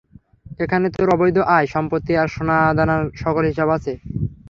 [0.59, 3.93] এখানে তোর অবৈধ আয়, সম্পত্তি আর সোনাদানার সকল হিসাব আছে।